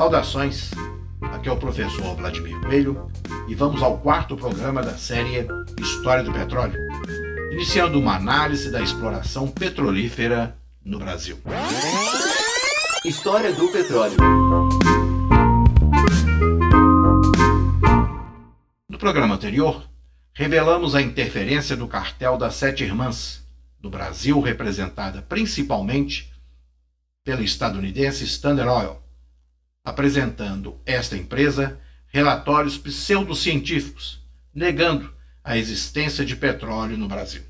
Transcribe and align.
Saudações, 0.00 0.70
aqui 1.20 1.48
é 1.48 1.52
o 1.52 1.56
professor 1.58 2.16
Vladimir 2.16 2.58
Coelho 2.60 3.10
e 3.46 3.54
vamos 3.54 3.82
ao 3.82 3.98
quarto 3.98 4.36
programa 4.36 4.82
da 4.82 4.96
série 4.96 5.46
História 5.78 6.24
do 6.24 6.32
Petróleo, 6.32 6.80
iniciando 7.52 7.98
uma 7.98 8.16
análise 8.16 8.70
da 8.70 8.80
exploração 8.80 9.46
petrolífera 9.46 10.56
no 10.82 10.98
Brasil. 10.98 11.38
História 13.04 13.52
do 13.52 13.68
petróleo. 13.68 14.16
No 18.88 18.98
programa 18.98 19.34
anterior, 19.34 19.82
revelamos 20.32 20.94
a 20.94 21.02
interferência 21.02 21.76
do 21.76 21.86
cartel 21.86 22.38
das 22.38 22.54
Sete 22.54 22.84
Irmãs, 22.84 23.46
do 23.80 23.90
Brasil 23.90 24.40
representada 24.40 25.22
principalmente 25.22 26.32
pela 27.24 27.42
estadunidense 27.42 28.24
Standard 28.24 28.68
Oil 28.68 29.00
apresentando 29.84 30.78
esta 30.84 31.16
empresa 31.16 31.80
relatórios 32.08 32.76
pseudocientíficos 32.76 34.20
negando 34.54 35.12
a 35.42 35.56
existência 35.56 36.24
de 36.24 36.36
petróleo 36.36 36.96
no 36.98 37.08
Brasil. 37.08 37.42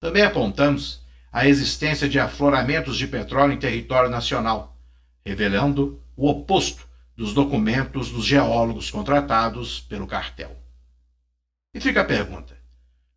Também 0.00 0.22
apontamos 0.22 1.02
a 1.32 1.46
existência 1.46 2.08
de 2.08 2.18
afloramentos 2.18 2.98
de 2.98 3.06
petróleo 3.06 3.54
em 3.54 3.58
território 3.58 4.10
nacional, 4.10 4.76
revelando 5.24 6.02
o 6.16 6.28
oposto 6.28 6.86
dos 7.16 7.32
documentos 7.32 8.10
dos 8.10 8.24
geólogos 8.24 8.90
contratados 8.90 9.80
pelo 9.80 10.06
cartel. 10.06 10.56
E 11.72 11.80
fica 11.80 12.02
a 12.02 12.04
pergunta: 12.04 12.56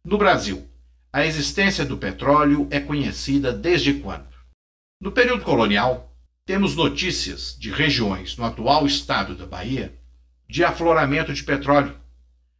no 0.04 0.18
Brasil, 0.18 0.70
a 1.16 1.26
existência 1.26 1.86
do 1.86 1.96
petróleo 1.96 2.68
é 2.70 2.78
conhecida 2.78 3.54
desde 3.54 3.94
quando? 3.94 4.28
No 5.00 5.14
período 5.14 5.46
colonial, 5.46 6.14
temos 6.46 6.76
notícias 6.76 7.56
de 7.58 7.72
regiões 7.72 8.36
no 8.36 8.44
atual 8.44 8.86
estado 8.86 9.34
da 9.34 9.46
Bahia 9.46 9.98
de 10.46 10.66
afloramento 10.66 11.34
de 11.34 11.42
petróleo, 11.42 11.96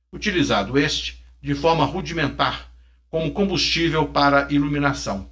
utilizado 0.10 0.78
este 0.80 1.22
de 1.42 1.54
forma 1.54 1.84
rudimentar 1.84 2.72
como 3.10 3.34
combustível 3.34 4.08
para 4.08 4.50
iluminação. 4.50 5.30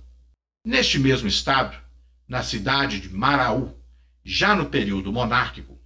Neste 0.67 0.99
mesmo 0.99 1.30
estado, 1.30 1.77
na 2.27 2.43
cidade 2.43 2.99
de 2.99 3.08
Maraú, 3.08 3.73
já 4.21 4.53
no 4.53 4.65
período 4.65 5.13
monárquico, 5.13 5.80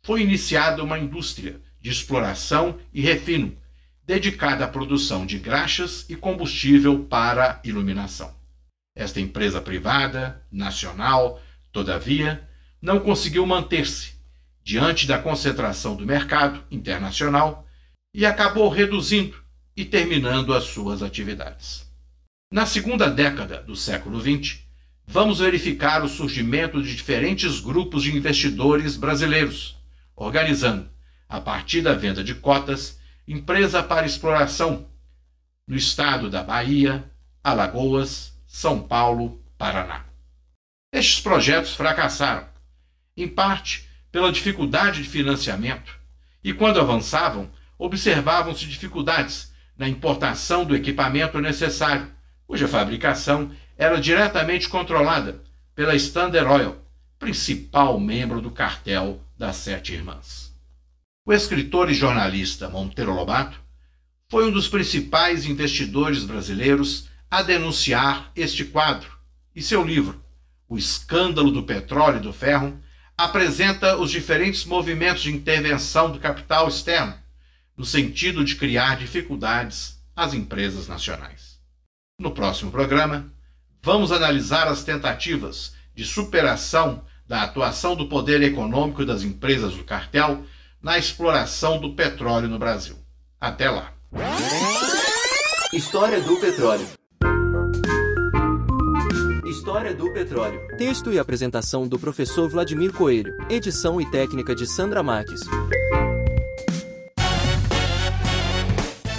foi 0.00 0.22
iniciada 0.22 0.84
uma 0.84 1.00
indústria 1.00 1.60
de 1.80 1.90
exploração 1.90 2.78
e 2.92 3.00
refino 3.00 3.58
dedicada 4.06 4.64
à 4.64 4.68
produção 4.68 5.24
de 5.24 5.38
graxas 5.38 6.04
e 6.08 6.16
combustível 6.16 7.04
para 7.04 7.60
iluminação. 7.64 8.34
Esta 8.96 9.20
empresa 9.20 9.60
privada, 9.60 10.42
nacional, 10.52 11.40
Todavia, 11.74 12.48
não 12.80 13.00
conseguiu 13.00 13.44
manter-se 13.44 14.12
diante 14.62 15.08
da 15.08 15.18
concentração 15.18 15.96
do 15.96 16.06
mercado 16.06 16.62
internacional 16.70 17.66
e 18.14 18.24
acabou 18.24 18.68
reduzindo 18.68 19.36
e 19.76 19.84
terminando 19.84 20.54
as 20.54 20.64
suas 20.64 21.02
atividades. 21.02 21.84
Na 22.48 22.64
segunda 22.64 23.10
década 23.10 23.60
do 23.60 23.74
século 23.74 24.20
XX, 24.20 24.60
vamos 25.04 25.40
verificar 25.40 26.04
o 26.04 26.08
surgimento 26.08 26.80
de 26.80 26.94
diferentes 26.94 27.58
grupos 27.58 28.04
de 28.04 28.16
investidores 28.16 28.96
brasileiros, 28.96 29.76
organizando, 30.14 30.88
a 31.28 31.40
partir 31.40 31.82
da 31.82 31.92
venda 31.92 32.22
de 32.22 32.36
cotas, 32.36 33.00
empresa 33.26 33.82
para 33.82 34.06
exploração 34.06 34.86
no 35.66 35.76
estado 35.76 36.28
da 36.28 36.42
Bahia, 36.42 37.10
Alagoas, 37.42 38.32
São 38.46 38.82
Paulo, 38.82 39.42
Paraná. 39.56 40.04
Estes 40.92 41.20
projetos 41.20 41.74
fracassaram, 41.74 42.46
em 43.16 43.26
parte 43.26 43.88
pela 44.12 44.30
dificuldade 44.30 45.02
de 45.02 45.08
financiamento, 45.08 45.98
e 46.42 46.52
quando 46.52 46.78
avançavam, 46.78 47.50
observavam-se 47.78 48.66
dificuldades 48.66 49.52
na 49.76 49.88
importação 49.88 50.64
do 50.64 50.76
equipamento 50.76 51.40
necessário, 51.40 52.08
cuja 52.46 52.68
fabricação 52.68 53.50
era 53.76 54.00
diretamente 54.00 54.68
controlada 54.68 55.42
pela 55.74 55.96
Standard 55.96 56.46
Oil, 56.46 56.76
principal 57.18 57.98
membro 57.98 58.40
do 58.40 58.50
cartel 58.50 59.20
das 59.36 59.56
Sete 59.56 59.92
Irmãs. 59.94 60.53
O 61.26 61.32
escritor 61.32 61.90
e 61.90 61.94
jornalista 61.94 62.68
Monteiro 62.68 63.14
Lobato 63.14 63.58
foi 64.28 64.46
um 64.46 64.50
dos 64.50 64.68
principais 64.68 65.46
investidores 65.46 66.22
brasileiros 66.22 67.08
a 67.30 67.40
denunciar 67.40 68.30
este 68.36 68.62
quadro 68.62 69.10
e 69.56 69.62
seu 69.62 69.82
livro, 69.82 70.22
o 70.68 70.76
escândalo 70.76 71.50
do 71.50 71.62
petróleo 71.62 72.18
e 72.18 72.20
do 72.20 72.30
ferro, 72.30 72.78
apresenta 73.16 73.96
os 73.96 74.10
diferentes 74.10 74.66
movimentos 74.66 75.22
de 75.22 75.32
intervenção 75.32 76.12
do 76.12 76.20
capital 76.20 76.68
externo, 76.68 77.14
no 77.74 77.86
sentido 77.86 78.44
de 78.44 78.56
criar 78.56 78.98
dificuldades 78.98 79.98
às 80.14 80.34
empresas 80.34 80.88
nacionais. 80.88 81.58
No 82.20 82.32
próximo 82.32 82.70
programa, 82.70 83.32
vamos 83.82 84.12
analisar 84.12 84.68
as 84.68 84.84
tentativas 84.84 85.74
de 85.94 86.04
superação 86.04 87.02
da 87.26 87.44
atuação 87.44 87.96
do 87.96 88.10
poder 88.10 88.42
econômico 88.42 89.06
das 89.06 89.22
empresas 89.22 89.74
do 89.74 89.84
cartel 89.84 90.44
na 90.84 90.98
exploração 90.98 91.80
do 91.80 91.94
petróleo 91.94 92.46
no 92.46 92.58
Brasil. 92.58 92.94
Até 93.40 93.70
lá. 93.70 93.94
História 95.72 96.20
do 96.20 96.38
petróleo. 96.38 96.86
História 99.46 99.94
do 99.94 100.12
Petróleo. 100.12 100.60
Texto 100.76 101.10
e 101.10 101.18
apresentação 101.18 101.88
do 101.88 101.98
professor 101.98 102.48
Vladimir 102.48 102.92
Coelho. 102.92 103.32
Edição 103.48 103.98
e 103.98 104.10
técnica 104.10 104.54
de 104.54 104.66
Sandra 104.66 105.02
Marques. 105.02 105.40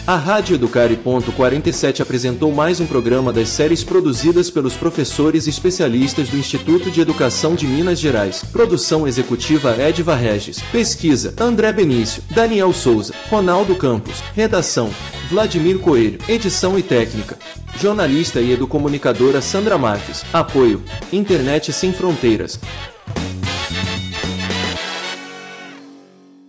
A 0.07 0.17
Rádio 0.17 0.53
Educare. 0.53 0.95
47 0.95 2.03
apresentou 2.03 2.51
mais 2.51 2.79
um 2.79 2.85
programa 2.85 3.33
das 3.33 3.49
séries 3.49 3.83
produzidas 3.83 4.51
pelos 4.51 4.75
professores 4.75 5.47
especialistas 5.47 6.29
do 6.29 6.37
Instituto 6.37 6.91
de 6.91 7.01
Educação 7.01 7.55
de 7.55 7.65
Minas 7.65 7.99
Gerais. 7.99 8.43
Produção 8.51 9.07
executiva 9.07 9.75
Edva 9.75 10.13
Regis. 10.13 10.61
Pesquisa 10.71 11.33
André 11.39 11.73
Benício, 11.73 12.21
Daniel 12.29 12.71
Souza, 12.71 13.15
Ronaldo 13.29 13.75
Campos. 13.75 14.21
Redação 14.35 14.91
Vladimir 15.27 15.79
Coelho. 15.79 16.19
Edição 16.29 16.77
e 16.77 16.83
técnica. 16.83 17.35
Jornalista 17.81 18.39
e 18.39 18.51
educomunicadora 18.51 19.41
Sandra 19.41 19.75
Marques. 19.75 20.23
Apoio 20.31 20.83
Internet 21.11 21.73
Sem 21.73 21.91
Fronteiras. 21.91 22.59